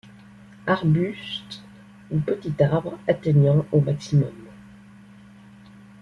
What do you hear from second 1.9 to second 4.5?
ou petit arbre atteignant au maximum.